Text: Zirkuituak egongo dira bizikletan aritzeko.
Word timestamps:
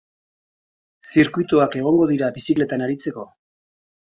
Zirkuituak 1.09 1.77
egongo 1.81 2.09
dira 2.13 2.33
bizikletan 2.39 2.87
aritzeko. 2.87 3.29